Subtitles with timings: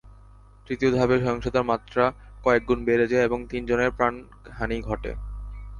[0.67, 2.03] তৃতীয় ধাপে সহিংসতার মাত্রা
[2.43, 5.11] কয়েক গুণ বেড়ে যায় এবং তিনজনের প্রাণহানি ঘটে।